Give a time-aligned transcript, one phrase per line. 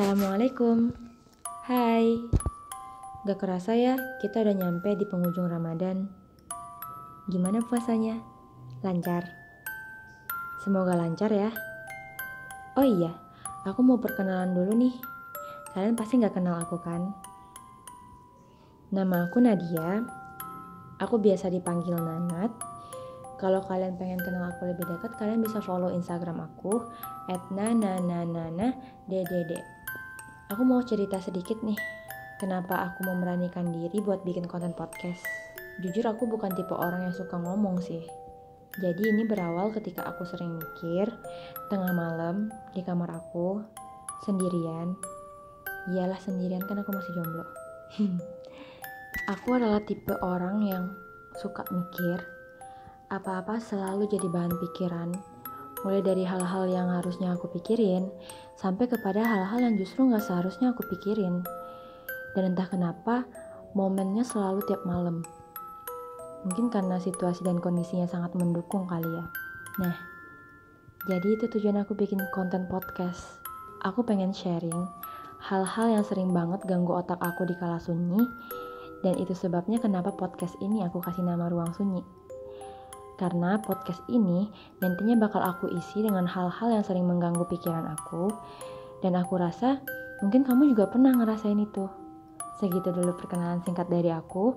[0.00, 0.96] Assalamualaikum
[1.68, 2.16] Hai
[3.28, 6.08] Gak kerasa ya kita udah nyampe di penghujung Ramadan
[7.28, 8.16] Gimana puasanya?
[8.80, 9.28] Lancar?
[10.64, 11.52] Semoga lancar ya
[12.80, 13.12] Oh iya,
[13.68, 14.96] aku mau perkenalan dulu nih
[15.76, 17.12] Kalian pasti gak kenal aku kan?
[18.96, 20.00] Nama aku Nadia
[20.96, 22.72] Aku biasa dipanggil Nanat
[23.36, 26.84] kalau kalian pengen kenal aku lebih dekat, kalian bisa follow Instagram aku
[27.56, 29.79] @nanananana.ddd.
[30.50, 31.78] Aku mau cerita sedikit nih,
[32.42, 35.22] kenapa aku memberanikan diri buat bikin konten podcast.
[35.78, 38.02] Jujur aku bukan tipe orang yang suka ngomong sih.
[38.82, 41.06] Jadi ini berawal ketika aku sering mikir
[41.70, 43.62] tengah malam di kamar aku
[44.26, 44.98] sendirian.
[45.94, 47.46] Iyalah sendirian kan aku masih jomblo.
[49.38, 50.90] aku adalah tipe orang yang
[51.38, 52.18] suka mikir
[53.06, 55.14] apa-apa selalu jadi bahan pikiran,
[55.82, 58.08] mulai dari hal-hal yang harusnya aku pikirin,
[58.56, 61.40] sampai kepada hal-hal yang justru nggak seharusnya aku pikirin.
[62.36, 63.24] Dan entah kenapa,
[63.72, 65.24] momennya selalu tiap malam.
[66.44, 69.24] Mungkin karena situasi dan kondisinya sangat mendukung kali ya.
[69.80, 69.96] Nah,
[71.08, 73.40] jadi itu tujuan aku bikin konten podcast.
[73.80, 74.76] Aku pengen sharing
[75.40, 78.20] hal-hal yang sering banget ganggu otak aku di kala sunyi,
[79.00, 82.19] dan itu sebabnya kenapa podcast ini aku kasih nama Ruang Sunyi.
[83.20, 84.48] Karena podcast ini
[84.80, 88.32] nantinya bakal aku isi dengan hal-hal yang sering mengganggu pikiran aku.
[89.04, 89.84] Dan aku rasa
[90.24, 91.84] mungkin kamu juga pernah ngerasain itu.
[92.56, 94.56] Segitu dulu perkenalan singkat dari aku.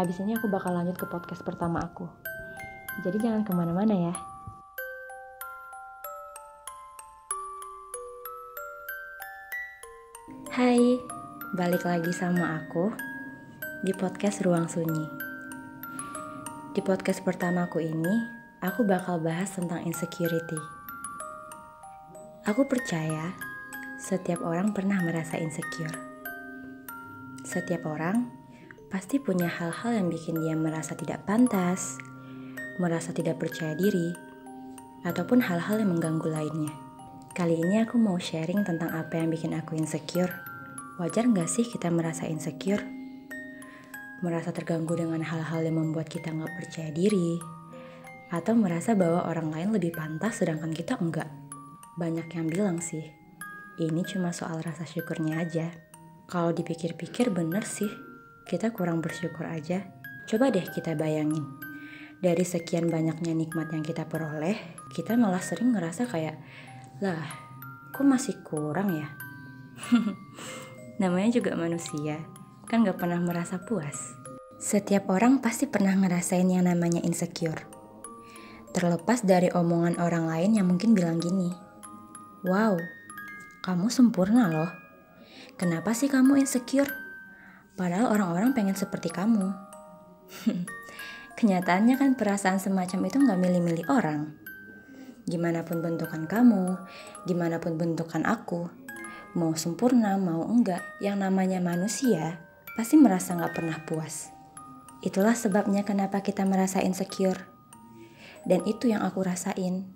[0.00, 2.08] Abis ini aku bakal lanjut ke podcast pertama aku.
[3.04, 4.14] Jadi jangan ke mana-mana ya.
[10.56, 10.96] Hai,
[11.52, 12.96] balik lagi sama aku
[13.84, 15.29] di podcast Ruang Sunyi.
[16.70, 18.14] Di podcast pertamaku ini,
[18.62, 20.54] aku bakal bahas tentang insecurity.
[22.46, 23.34] Aku percaya
[23.98, 25.90] setiap orang pernah merasa insecure.
[27.42, 28.30] Setiap orang
[28.86, 31.98] pasti punya hal-hal yang bikin dia merasa tidak pantas,
[32.78, 34.14] merasa tidak percaya diri,
[35.02, 36.70] ataupun hal-hal yang mengganggu lainnya.
[37.34, 40.30] Kali ini aku mau sharing tentang apa yang bikin aku insecure.
[41.02, 42.99] Wajar nggak sih kita merasa insecure?
[44.20, 47.40] Merasa terganggu dengan hal-hal yang membuat kita nggak percaya diri,
[48.30, 51.28] atau merasa bahwa orang lain lebih pantas sedangkan kita enggak.
[51.96, 53.02] Banyak yang bilang sih,
[53.80, 55.72] ini cuma soal rasa syukurnya aja.
[56.30, 57.90] Kalau dipikir-pikir bener sih,
[58.46, 59.82] kita kurang bersyukur aja.
[60.30, 61.42] Coba deh kita bayangin,
[62.20, 64.54] dari sekian banyaknya nikmat yang kita peroleh,
[64.92, 66.36] kita malah sering ngerasa kayak,
[67.00, 67.24] lah,
[67.90, 69.08] kok masih kurang ya?
[71.02, 72.20] Namanya juga manusia,
[72.70, 74.14] kan gak pernah merasa puas.
[74.62, 77.66] Setiap orang pasti pernah ngerasain yang namanya insecure.
[78.70, 81.50] Terlepas dari omongan orang lain yang mungkin bilang gini,
[82.46, 82.78] Wow,
[83.66, 84.70] kamu sempurna loh.
[85.58, 86.86] Kenapa sih kamu insecure?
[87.74, 89.50] Padahal orang-orang pengen seperti kamu.
[91.42, 94.38] Kenyataannya kan perasaan semacam itu nggak milih-milih orang.
[95.26, 96.78] Gimana pun bentukan kamu,
[97.26, 98.70] gimana pun bentukan aku,
[99.34, 104.30] mau sempurna mau enggak, yang namanya manusia pasti merasa nggak pernah puas.
[105.00, 107.48] Itulah sebabnya kenapa kita merasa insecure.
[108.44, 109.88] Dan itu yang aku rasain.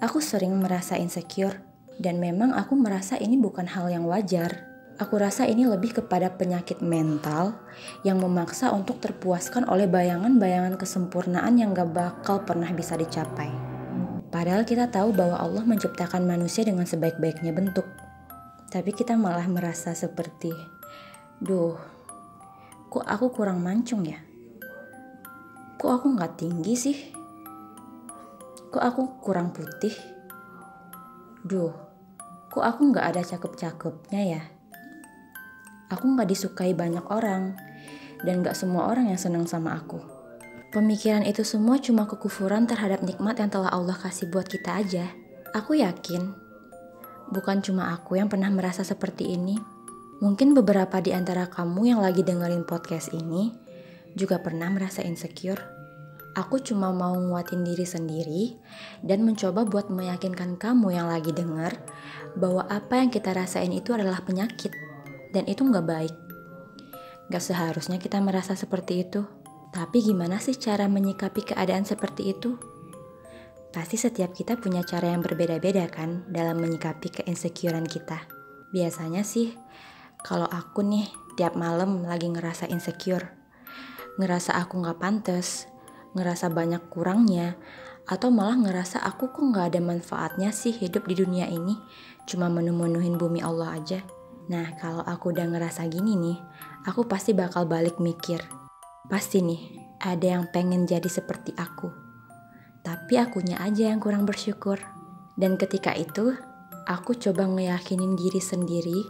[0.00, 1.60] Aku sering merasa insecure
[2.00, 4.64] dan memang aku merasa ini bukan hal yang wajar.
[4.96, 7.56] Aku rasa ini lebih kepada penyakit mental
[8.04, 13.48] yang memaksa untuk terpuaskan oleh bayangan-bayangan kesempurnaan yang gak bakal pernah bisa dicapai.
[14.28, 17.88] Padahal kita tahu bahwa Allah menciptakan manusia dengan sebaik-baiknya bentuk.
[18.72, 20.79] Tapi kita malah merasa seperti
[21.40, 21.72] Duh,
[22.92, 24.20] kok aku kurang mancung ya?
[25.80, 26.98] Kok aku nggak tinggi sih?
[28.68, 29.96] Kok aku kurang putih?
[31.40, 31.72] Duh,
[32.52, 34.42] kok aku nggak ada cakep-cakepnya ya?
[35.88, 37.56] Aku nggak disukai banyak orang,
[38.20, 39.96] dan nggak semua orang yang senang sama aku.
[40.76, 45.08] Pemikiran itu semua cuma kekufuran terhadap nikmat yang telah Allah kasih buat kita aja.
[45.56, 46.36] Aku yakin,
[47.32, 49.56] bukan cuma aku yang pernah merasa seperti ini.
[50.20, 53.56] Mungkin beberapa di antara kamu yang lagi dengerin podcast ini
[54.12, 55.64] juga pernah merasa insecure.
[56.36, 58.44] Aku cuma mau nguatin diri sendiri
[59.00, 61.72] dan mencoba buat meyakinkan kamu yang lagi denger
[62.36, 64.76] bahwa apa yang kita rasain itu adalah penyakit
[65.32, 66.14] dan itu nggak baik.
[67.32, 69.24] Gak seharusnya kita merasa seperti itu.
[69.72, 72.60] Tapi gimana sih cara menyikapi keadaan seperti itu?
[73.72, 78.26] Pasti setiap kita punya cara yang berbeda-beda kan dalam menyikapi keinsecurean kita.
[78.74, 79.54] Biasanya sih
[80.26, 83.32] kalau aku nih tiap malam lagi ngerasa insecure,
[84.20, 85.70] ngerasa aku gak pantas,
[86.12, 87.56] ngerasa banyak kurangnya,
[88.10, 91.78] Atau malah ngerasa aku kok nggak ada manfaatnya sih hidup di dunia ini,
[92.26, 94.02] cuma menu-menuhin bumi Allah aja.
[94.50, 96.38] Nah, kalau aku udah ngerasa gini nih,
[96.82, 98.42] aku pasti bakal balik mikir.
[99.06, 99.62] Pasti nih,
[100.02, 101.86] ada yang pengen jadi seperti aku.
[102.82, 104.82] Tapi akunya aja yang kurang bersyukur.
[105.38, 106.34] Dan ketika itu,
[106.88, 109.00] aku coba ngeyakinin diri sendiri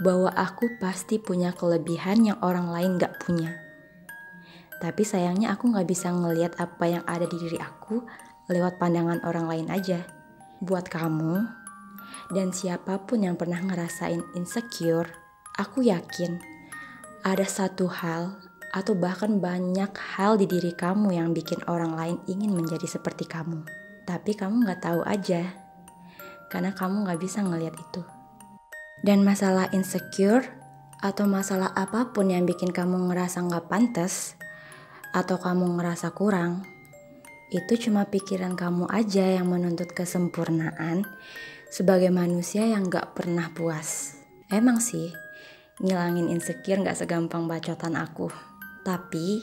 [0.00, 3.54] bahwa aku pasti punya kelebihan yang orang lain gak punya.
[4.82, 8.02] Tapi sayangnya aku gak bisa ngeliat apa yang ada di diri aku
[8.50, 10.02] lewat pandangan orang lain aja.
[10.62, 11.42] Buat kamu,
[12.30, 15.10] dan siapa pun yang pernah ngerasain insecure,
[15.58, 16.38] aku yakin
[17.22, 18.38] ada satu hal
[18.72, 23.62] atau bahkan banyak hal di diri kamu yang bikin orang lain ingin menjadi seperti kamu.
[24.08, 25.61] Tapi kamu gak tahu aja,
[26.52, 28.04] karena kamu gak bisa ngeliat itu.
[29.00, 30.44] Dan masalah insecure
[31.00, 34.36] atau masalah apa pun yang bikin kamu ngerasa gak pantas
[35.16, 36.68] atau kamu ngerasa kurang,
[37.48, 41.08] itu cuma pikiran kamu aja yang menuntut kesempurnaan
[41.72, 44.20] sebagai manusia yang gak pernah puas.
[44.52, 45.08] Emang sih,
[45.80, 48.28] ngilangin insecure gak segampang bacotan aku.
[48.84, 49.40] Tapi,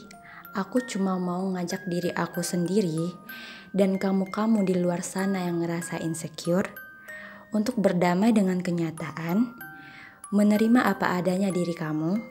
[0.55, 3.11] aku cuma mau ngajak diri aku sendiri
[3.75, 6.69] dan kamu-kamu di luar sana yang ngerasa insecure
[7.55, 9.55] untuk berdamai dengan kenyataan,
[10.29, 12.21] menerima apa adanya diri kamu,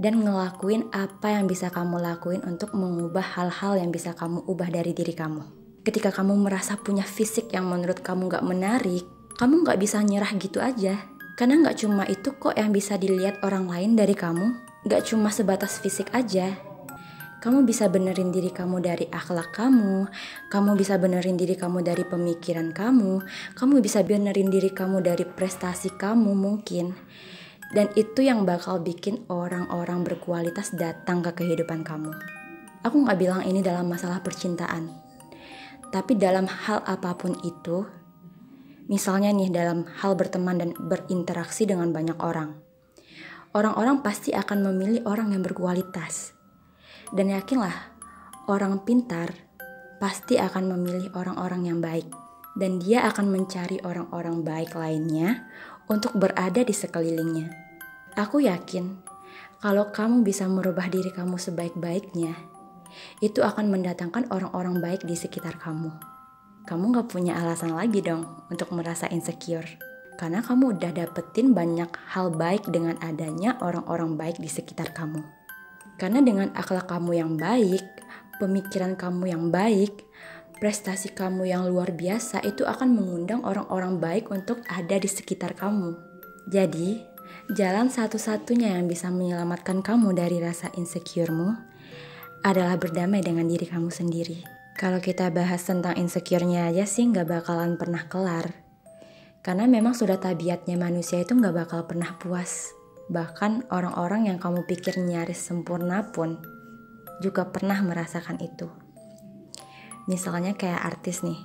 [0.00, 4.96] dan ngelakuin apa yang bisa kamu lakuin untuk mengubah hal-hal yang bisa kamu ubah dari
[4.96, 5.44] diri kamu.
[5.86, 9.06] Ketika kamu merasa punya fisik yang menurut kamu gak menarik,
[9.36, 10.96] kamu nggak bisa nyerah gitu aja.
[11.36, 14.56] Karena nggak cuma itu kok yang bisa dilihat orang lain dari kamu.
[14.88, 16.56] Nggak cuma sebatas fisik aja.
[17.46, 20.10] Kamu bisa benerin diri kamu dari akhlak kamu,
[20.50, 23.22] kamu bisa benerin diri kamu dari pemikiran kamu,
[23.54, 26.98] kamu bisa benerin diri kamu dari prestasi kamu mungkin.
[27.70, 32.10] Dan itu yang bakal bikin orang-orang berkualitas datang ke kehidupan kamu.
[32.82, 34.90] Aku nggak bilang ini dalam masalah percintaan,
[35.94, 37.86] tapi dalam hal apa pun itu,
[38.86, 42.54] Misalnya nih dalam hal berteman dan berinteraksi dengan banyak orang.
[43.50, 46.35] Orang-orang pasti akan memilih orang yang berkualitas.
[47.12, 47.94] Dan yakinlah,
[48.50, 49.34] orang pintar
[49.98, 52.08] pasti akan memilih orang-orang yang baik.
[52.56, 55.44] Dan dia akan mencari orang-orang baik lainnya
[55.92, 57.52] untuk berada di sekelilingnya.
[58.16, 58.96] Aku yakin,
[59.60, 62.32] kalau kamu bisa merubah diri kamu sebaik-baiknya,
[63.20, 66.16] itu akan mendatangkan orang-orang baik di sekitar kamu
[66.66, 69.78] kamu gak punya alasan lagi dong untuk merasa insecure.
[70.18, 75.22] Karena kamu udah dapetin banyak hal baik dengan adanya orang-orang baik di sekitar kamu.
[75.96, 77.84] Karena dengan akhlak kamu yang baik,
[78.36, 80.04] pemikiran kamu yang baik,
[80.60, 85.96] prestasi kamu yang luar biasa itu akan mengundang orang-orang baik untuk ada di sekitar kamu.
[86.52, 87.00] Jadi,
[87.56, 91.56] jalan satu-satunya yang bisa menyelamatkan kamu dari rasa insecuremu
[92.44, 94.44] adalah berdamai dengan diri kamu sendiri.
[94.76, 98.52] Kalau kita bahas tentang insecure-nya aja sih nggak bakalan pernah kelar.
[99.40, 102.75] Karena memang sudah tabiatnya manusia itu nggak bakal pernah puas.
[103.06, 106.42] Bahkan orang-orang yang kamu pikir nyaris sempurna pun
[107.22, 108.66] juga pernah merasakan itu.
[110.06, 111.38] Misalnya kayak artis nih.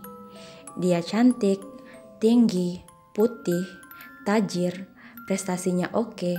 [0.78, 1.60] Dia cantik,
[2.22, 2.82] tinggi,
[3.12, 3.66] putih,
[4.24, 4.88] tajir,
[5.28, 6.38] prestasinya oke,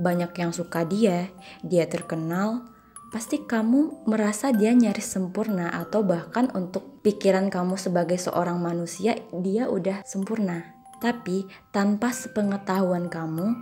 [0.00, 1.30] banyak yang suka dia,
[1.62, 2.66] dia terkenal,
[3.14, 9.70] pasti kamu merasa dia nyaris sempurna atau bahkan untuk pikiran kamu sebagai seorang manusia dia
[9.70, 10.74] udah sempurna.
[10.98, 13.54] Tapi tanpa sepengetahuan kamu,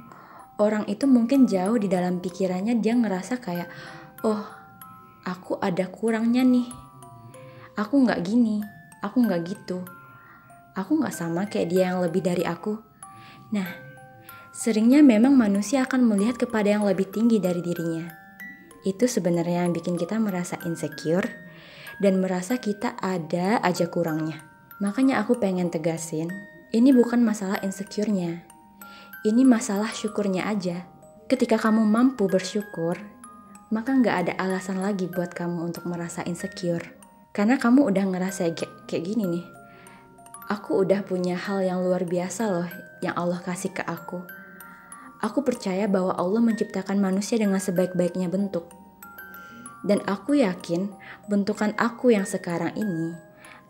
[0.63, 3.67] orang itu mungkin jauh di dalam pikirannya dia ngerasa kayak,
[4.23, 4.47] oh
[5.27, 6.71] aku ada kurangnya nih.
[7.75, 8.63] Aku nggak gini,
[9.03, 9.83] aku nggak gitu.
[10.79, 12.79] Aku nggak sama kayak dia yang lebih dari aku.
[13.51, 13.67] Nah,
[14.55, 18.23] seringnya memang manusia akan melihat kepada yang lebih tinggi dari dirinya
[18.83, 21.27] itu sebenarnya yang bikin kita merasa insecure
[22.03, 24.43] dan merasa kita ada aja kurangnya.
[24.83, 26.27] Makanya aku pengen tegasin,
[26.75, 28.43] ini bukan masalah insecure-nya.
[29.23, 30.87] Ini masalah syukurnya aja.
[31.31, 32.99] Ketika kamu mampu bersyukur,
[33.71, 36.93] maka nggak ada alasan lagi buat kamu untuk merasa insecure.
[37.31, 39.47] Karena kamu udah ngerasa kayak, kayak gini nih.
[40.51, 42.69] Aku udah punya hal yang luar biasa loh
[43.01, 44.21] yang Allah kasih ke aku
[45.23, 48.67] Aku percaya bahwa Allah menciptakan manusia dengan sebaik-baiknya bentuk.
[49.87, 50.91] Dan aku yakin
[51.31, 53.15] bentukan aku yang sekarang ini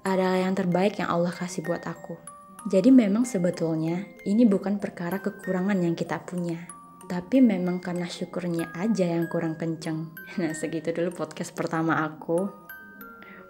[0.00, 2.16] adalah yang terbaik yang Allah kasih buat aku.
[2.62, 6.62] Jadi memang sebetulnya ini bukan perkara kekurangan yang kita punya.
[7.10, 10.14] Tapi memang karena syukurnya aja yang kurang kenceng.
[10.38, 12.46] Nah segitu dulu podcast pertama aku.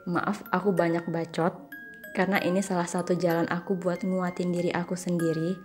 [0.08, 1.52] Maaf aku banyak bacot
[2.16, 5.56] karena ini salah satu jalan aku buat nguatin diri aku sendiri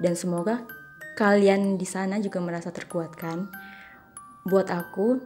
[0.00, 0.64] dan semoga
[1.14, 3.52] kalian di sana juga merasa terkuatkan.
[4.44, 5.24] Buat aku,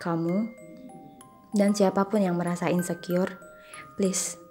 [0.00, 0.48] kamu,
[1.52, 3.36] dan siapa pun yang merasa insecure,
[4.00, 4.43] please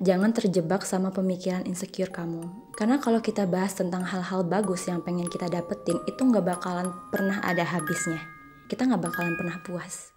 [0.00, 2.72] jangan terjebak sama pemikiran insecure kamu.
[2.74, 7.44] Karena kalau kita bahas tentang hal-hal bagus yang pengen kita dapetin, itu nggak bakalan pernah
[7.44, 8.20] ada habisnya.
[8.66, 10.14] Kita nggak bakalan pernah puas.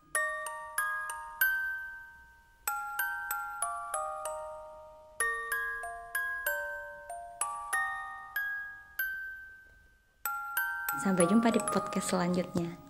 [11.04, 12.87] Sampai jumpa di podcast selanjutnya.